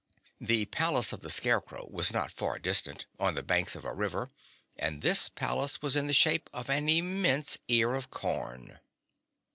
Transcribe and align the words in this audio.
The 0.39 0.65
palace 0.65 1.13
of 1.13 1.19
the 1.19 1.29
Scarecrow 1.29 1.85
was 1.87 2.11
not 2.11 2.31
far 2.31 2.57
distant, 2.57 3.05
on 3.19 3.35
the 3.35 3.43
banks 3.43 3.75
of 3.75 3.85
a 3.85 3.93
river, 3.93 4.31
and 4.75 5.03
this 5.03 5.29
palace 5.29 5.79
was 5.83 5.95
in 5.95 6.07
the 6.07 6.11
shape 6.11 6.49
of 6.51 6.71
an 6.71 6.89
immense 6.89 7.59
ear 7.67 7.93
of 7.93 8.09
corn. 8.09 8.79